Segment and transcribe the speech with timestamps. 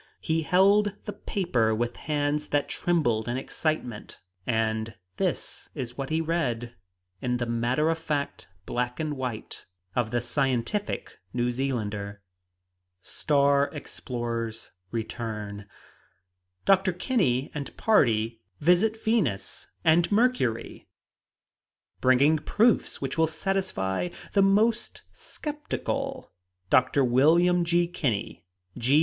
[0.19, 6.21] He held the paper with hands that trembled in excitement; and this is what he
[6.21, 6.73] read,
[7.21, 12.23] in the matter of fact black and white of The Scientific New Zealander:
[13.03, 15.69] STAR EXPLORERS RETURN
[16.65, 16.93] Dr.
[16.93, 20.87] Kinney and Party Visit Venus and Mercury
[21.99, 26.31] Bringing proofs which will satisfy the most skeptical,
[26.71, 27.03] Dr.
[27.03, 27.85] William G.
[27.85, 28.43] Kinney,
[28.79, 28.99] G.